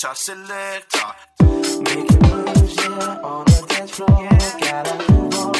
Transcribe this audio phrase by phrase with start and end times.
[0.00, 1.16] escucha selecta.
[1.82, 4.28] Making moves, yeah, on the dance floor.
[4.60, 5.59] Gotta roll,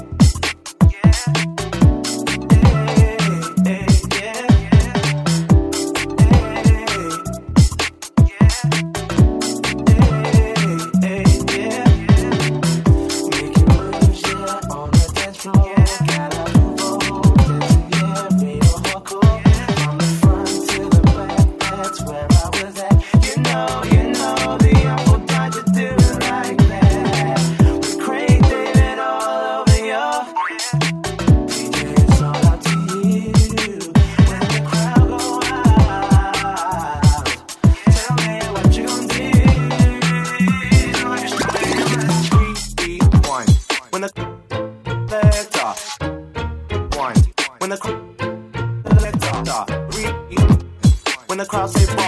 [51.51, 52.00] The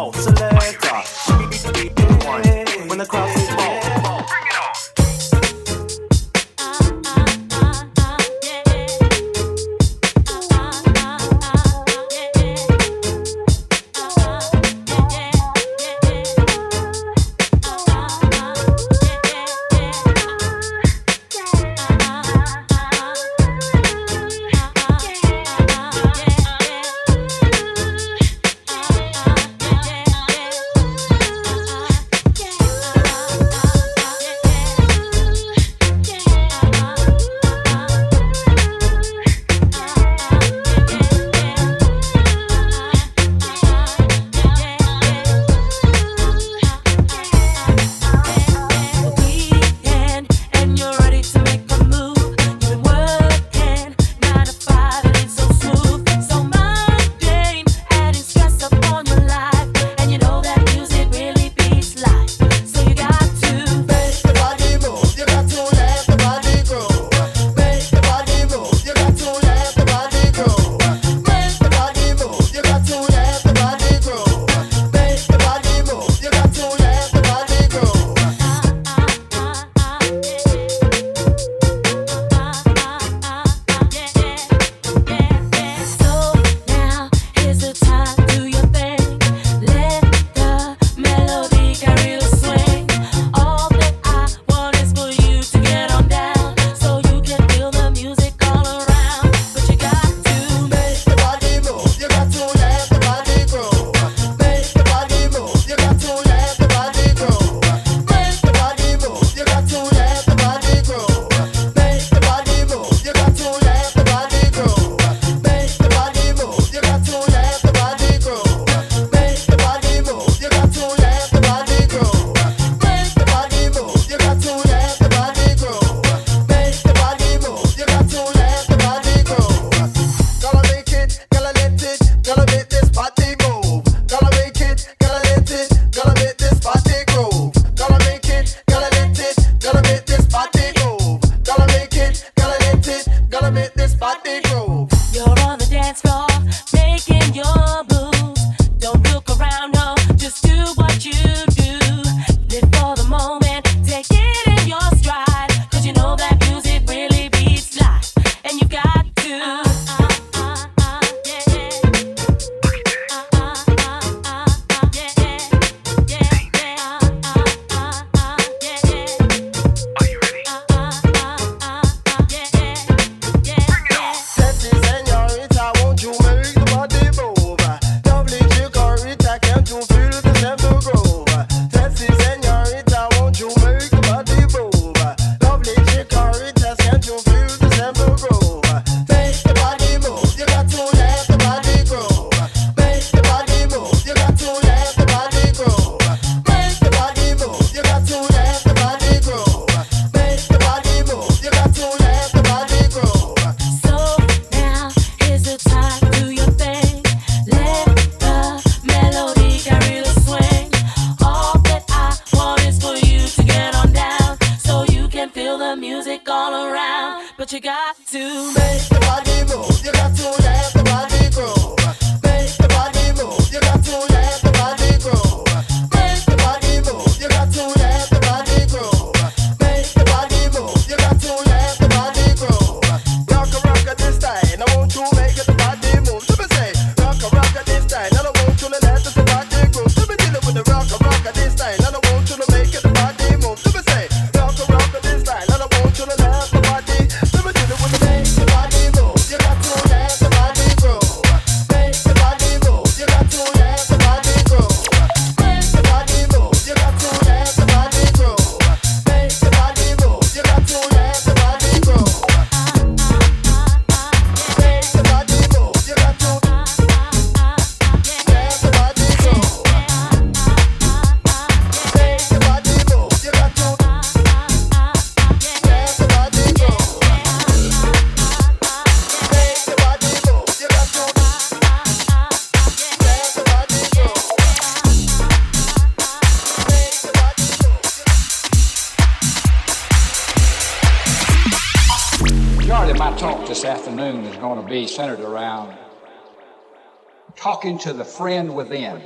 [297.64, 299.02] talking to the friend within.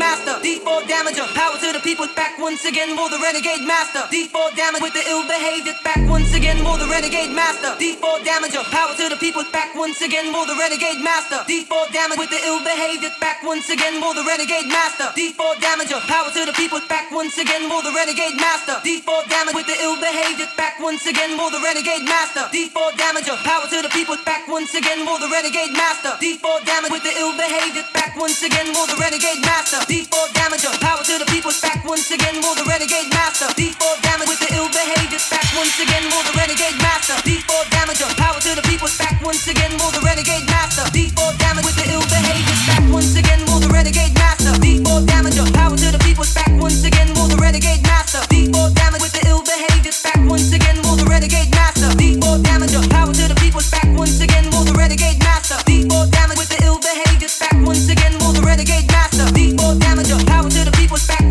[0.00, 1.28] master, D4 damager.
[1.36, 4.00] Power to the people, back once again More the renegade master.
[4.08, 7.76] D4 damage with the ill behavior, back once again More the renegade master.
[7.76, 8.64] D4 damager.
[8.72, 11.44] Power to the people, back once again More the renegade master.
[11.44, 15.12] D4 damage with the ill behavior, back once again More the renegade master.
[15.12, 16.00] D4 damager.
[16.08, 18.80] Power to the people, back once again More the renegade master.
[18.80, 22.48] D4 damage with the ill behavior, back once again More the renegade master.
[22.48, 23.36] D4 damager.
[23.44, 26.16] Power to the people, back once again More the renegade master.
[26.16, 29.89] D4 damage with the ill behavior, back once again More the renegade master.
[29.90, 30.06] D4
[30.38, 32.38] damager, power to the people's back once again.
[32.46, 36.06] Will the renegade master D4 damage with the ill behavior back once again.
[36.14, 39.74] Will the renegade master D4 damager, power to the people's back once again.
[39.82, 43.42] Will the renegade master D4 damage with the ill behavior back once again.
[43.50, 47.10] Will the renegade master D4 damager, power to the people's back once again.
[47.18, 50.69] Will the renegade master D4 damage with the ill behavior back once again.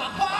[0.00, 0.39] Yeah.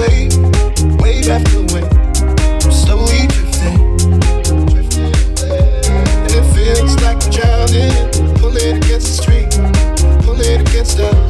[0.00, 1.84] wave, after wave.
[2.64, 3.78] I'm slowly drifting.
[5.44, 7.92] And it feels like I'm drowning.
[8.36, 9.50] Pulling against the street,
[10.24, 11.29] pulling against us.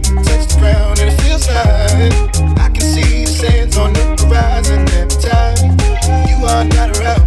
[6.69, 7.20] not around.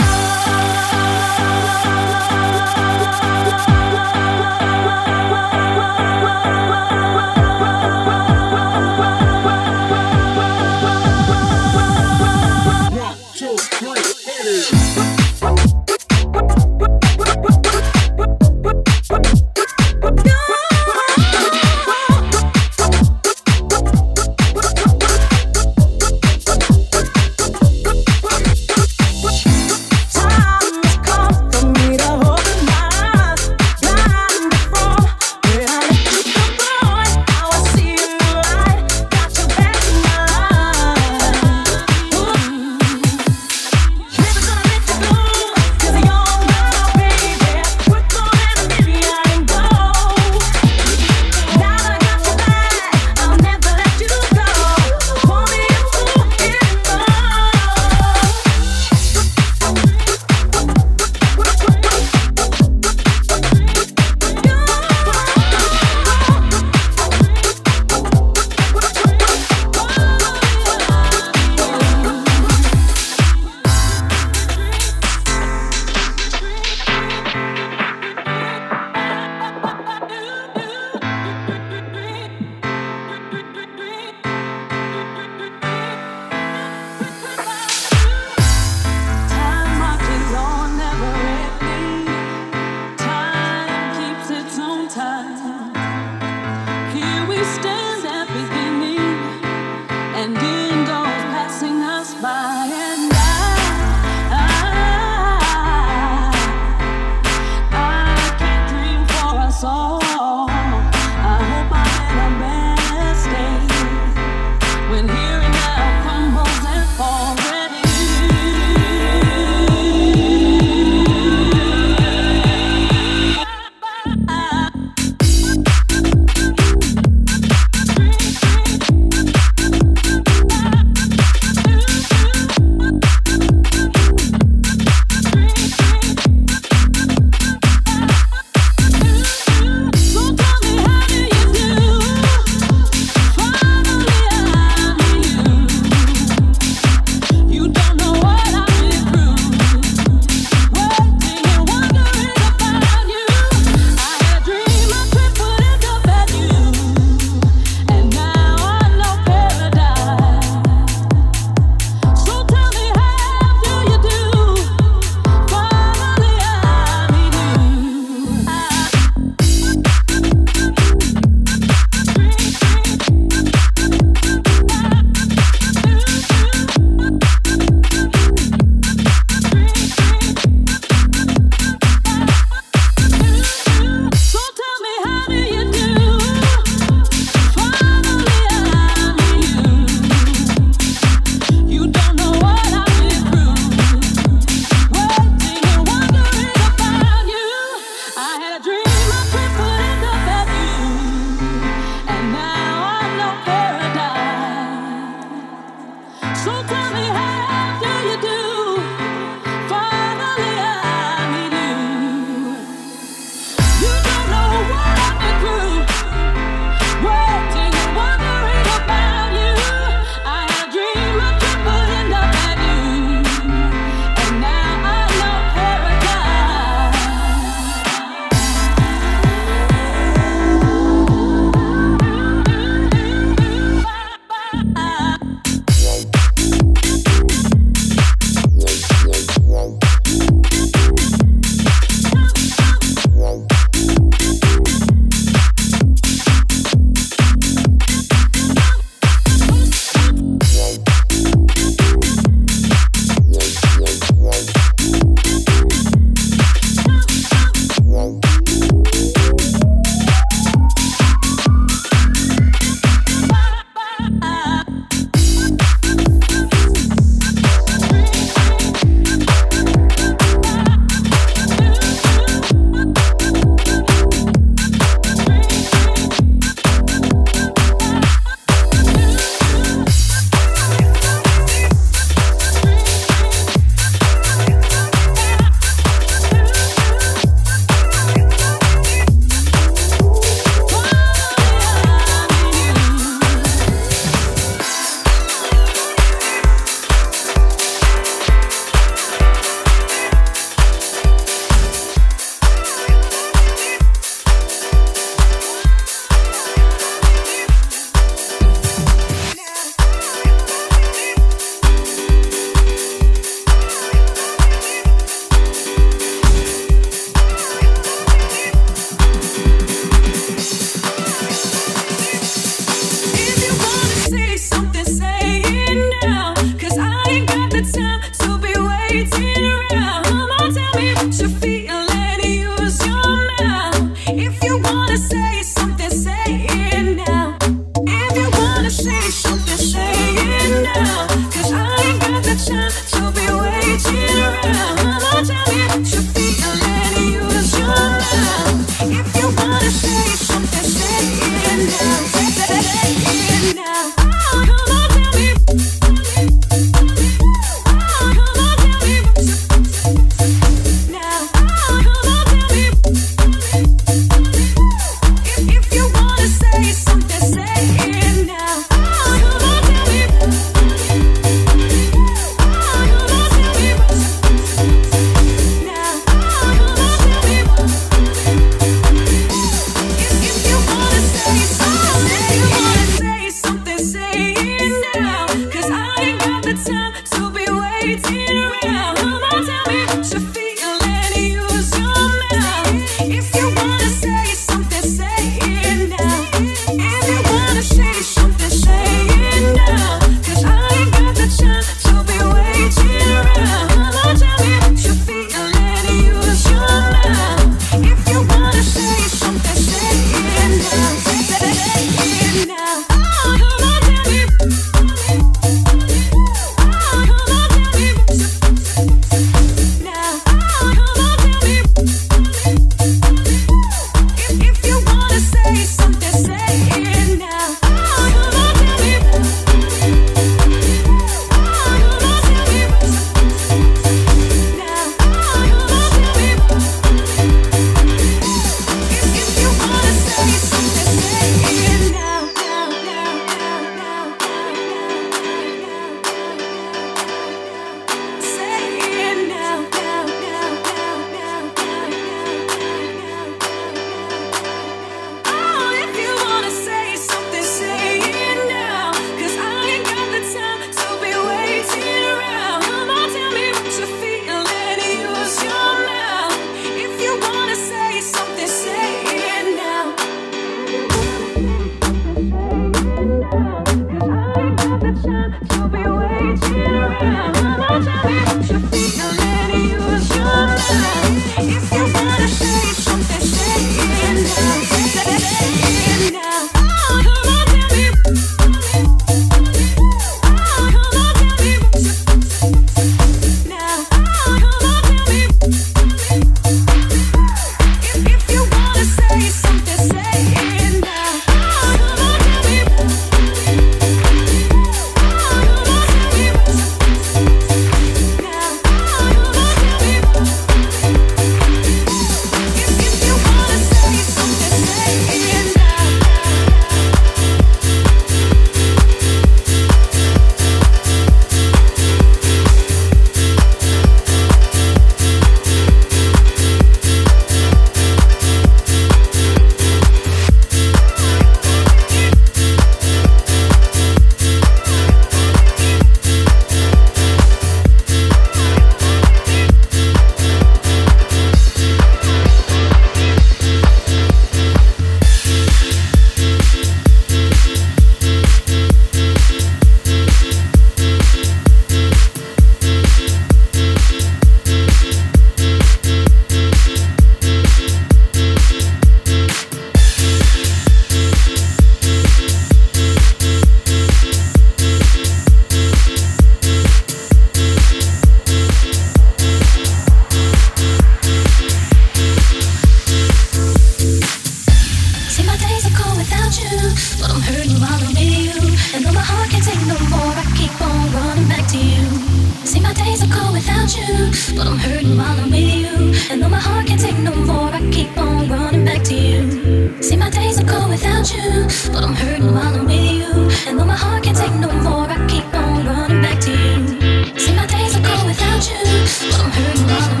[582.91, 585.75] days are cold without you, but I'm hurting while I'm with you.
[586.11, 589.81] And though my heart can't take no more, I keep on running back to you.
[589.81, 593.11] See, my days are cold without you, but I'm hurting while I'm with you.
[593.47, 597.17] And though my heart can't take no more, I keep on running back to you.
[597.17, 598.61] See, my days are cold without you,
[599.09, 600.00] but I'm hurting while I'm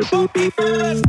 [0.00, 1.07] Boom, beepers.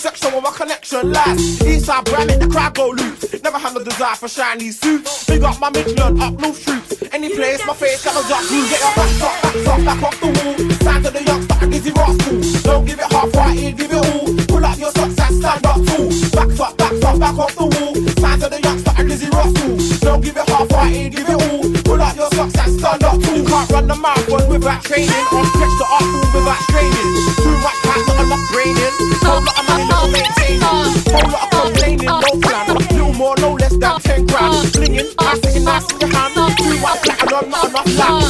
[0.00, 1.58] Section where my connection lies.
[1.60, 3.42] Eastside, bro, I make the crowd go loose.
[3.42, 5.26] Never had no desire for shiny suits.
[5.26, 7.02] Big up my Midland, up north troops.
[7.12, 8.66] Any place, my face, got a dark blue.
[8.70, 10.70] Get your back up, back up, back off the wall.
[10.80, 11.50] Sign to the youngster,
[11.92, 12.62] Rascal.
[12.62, 14.46] Don't give it half-hearted, give it all.
[14.48, 15.09] Pull up your socks
[15.42, 16.08] and stand up tall.
[16.30, 17.94] Back up, back up, back off the wall.
[18.20, 19.76] Sign to the youngster, and Dizzee Rascal.
[20.00, 21.62] Don't give it half-hearted, give it all.
[21.84, 23.44] Pull up your socks and stand up tall.
[23.44, 27.10] Can't run the marathon without training, or stretch the art form without straining.
[27.40, 28.94] Too much time, not enough braining.
[29.24, 30.60] Whole lot of money, no maintaining.
[30.60, 32.66] Whole lot of complaining, no plan.
[32.76, 34.54] Little more, no less than ten grand.
[34.72, 36.34] Flinging, I sitting nice in your hand.
[36.58, 38.29] Too much platinum, not enough land.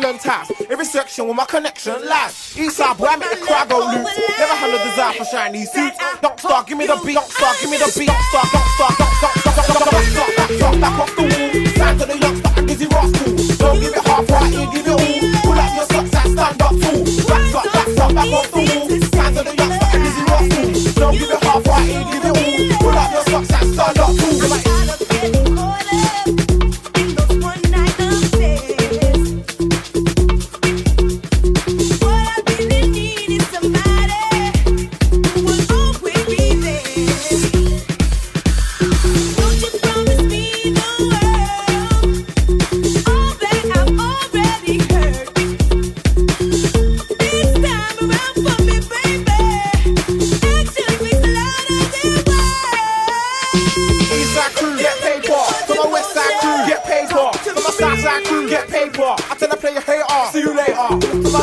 [0.00, 0.50] Scotland ties.
[0.70, 2.56] Every section where my connection lies.
[2.56, 4.08] Eastside boy, I make the crowd go loose.
[4.38, 5.98] Never had no desire for shiny suits.
[6.22, 7.14] Don't star, give me the beat.
[7.14, 8.08] Don't star, give me the beat.
[8.08, 11.16] Don't star, don't star, don't star, don't star, don't star, don't star, back, back off
[11.16, 11.52] the wall.
[11.76, 13.30] Sign to the youngster and Dizzee Rascal.
[13.60, 15.20] Don't give it half-hearted, give it all.
[15.44, 17.00] Pull up your socks and stand up tall.
[17.28, 18.88] Back, star, back, star, back off the wall.
[18.88, 20.94] Sign to the youngster and Dizzy Ross cool.
[20.96, 22.56] Don't give it half-hearted, give it all.
[22.80, 24.79] Pull up your socks and stand up tall.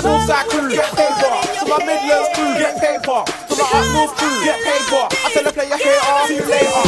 [0.07, 1.11] To my north side crew get for.
[1.59, 3.27] To my Midlands crew get for.
[3.27, 4.55] To my up north crew get
[4.87, 5.03] for.
[5.11, 6.83] I tell the player hater, see you later.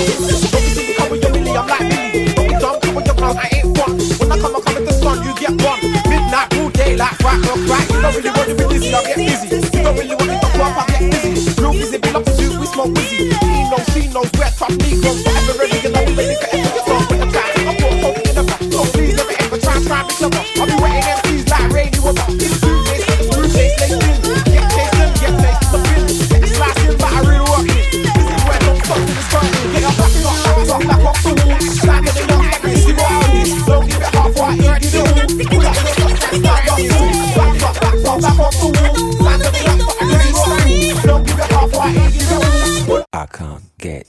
[0.48, 2.32] Don't think you come with your milli, I'm like Billy.
[2.32, 3.92] Don't be dumb, come with your clowns, I ain't fun.
[4.24, 5.80] When I come, I come with the sun, you get one.
[6.08, 7.86] Midnight, all day, like fight or crack.
[7.92, 9.48] You don't really want to be busy, I get busy.
[9.52, 11.60] You don't really want to talk up, I get busy.
[11.60, 13.36] Real busy, up to do, we smoke busy.
[13.36, 15.20] He knows, she knows, we're tough Negroes.
[15.28, 15.79] Forever ready, you ready
[43.80, 44.06] get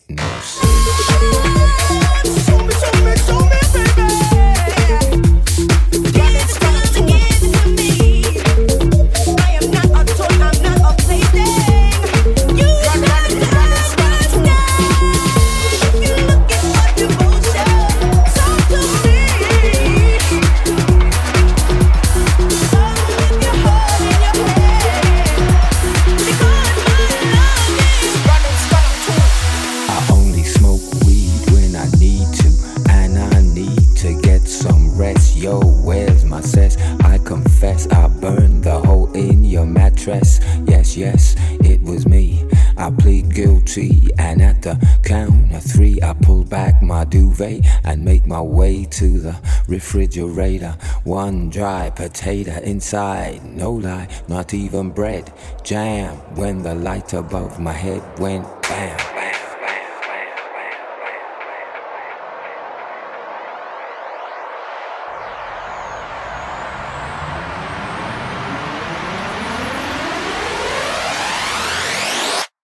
[47.41, 49.35] and make my way to the
[49.67, 50.77] refrigerator.
[51.05, 55.33] One dry potato inside, no lie, not even bread.
[55.65, 58.97] Jam when the light above my head went bam.
[58.97, 59.37] Bam.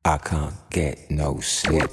[0.04, 1.90] I can't get no sleep.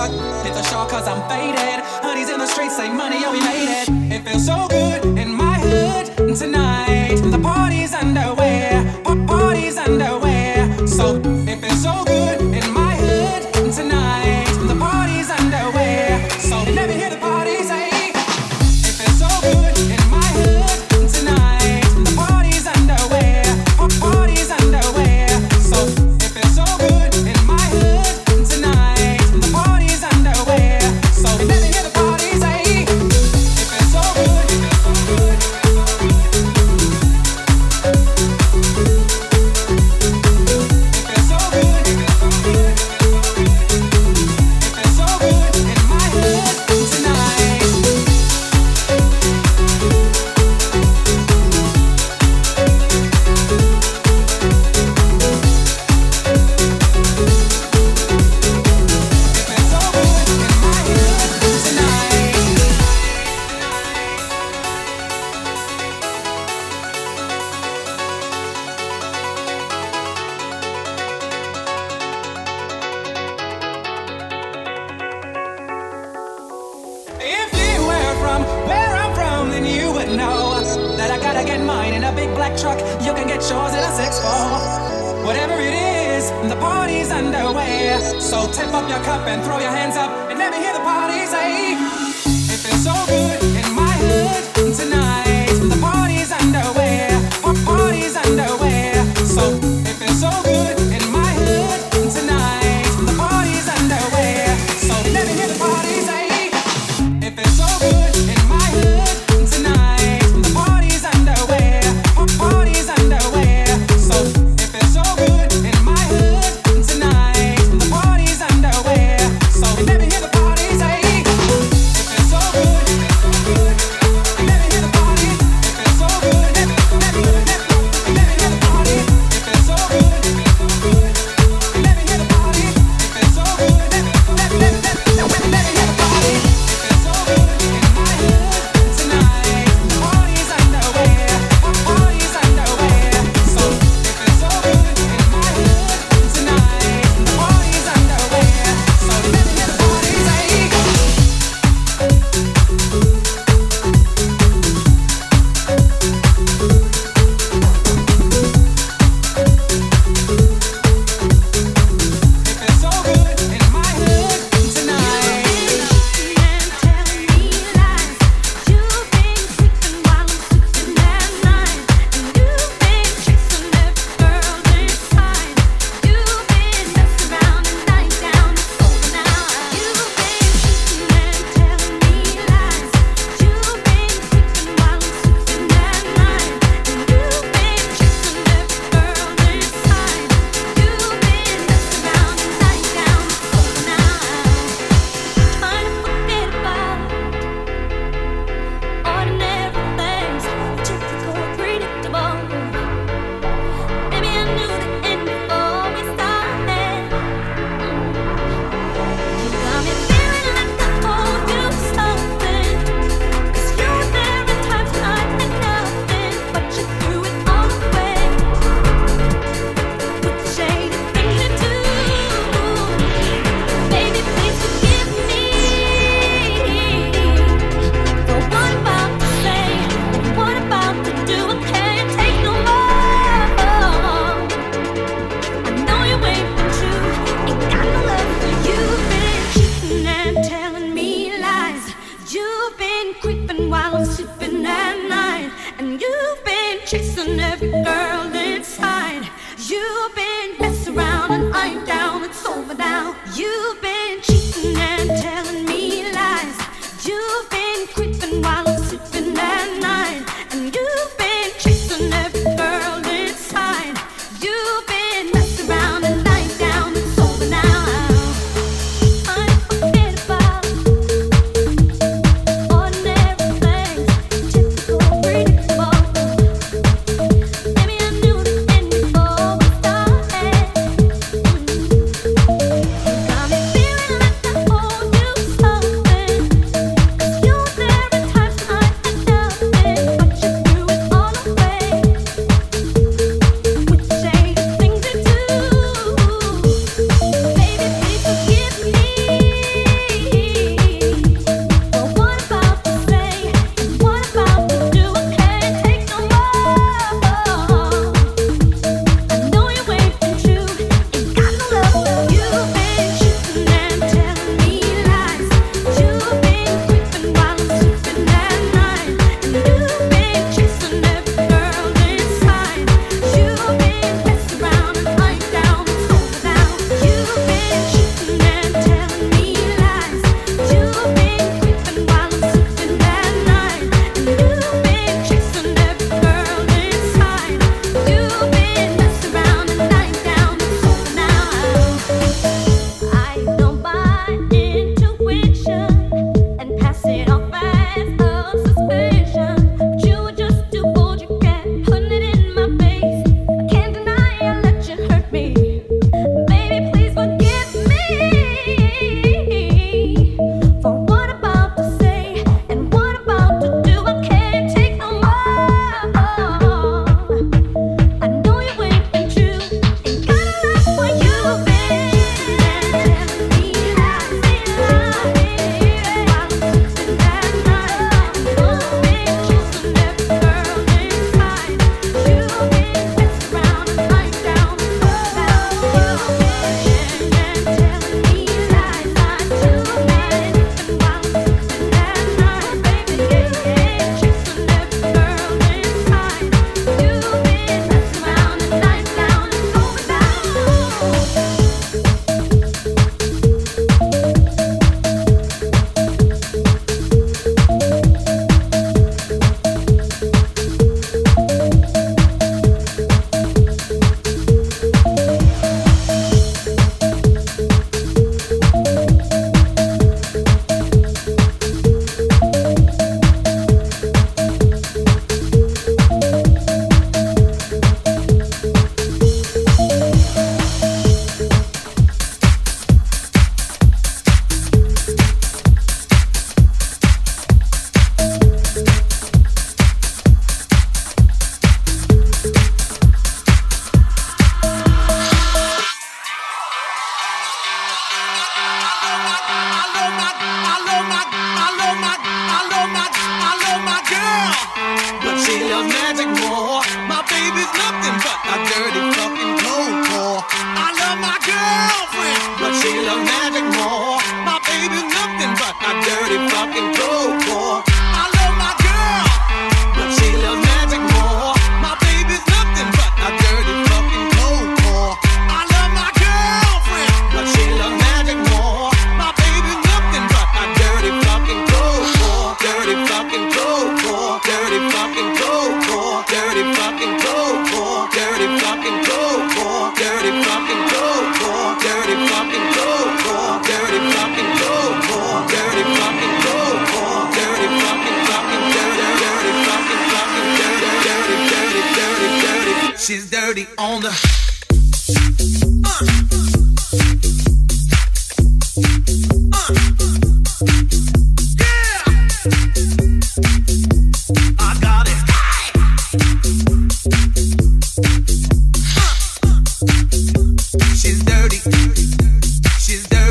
[0.00, 0.44] Truck.
[0.44, 1.59] Hit the shore cause I'm faded.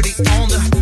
[0.01, 0.78] Dirty on the.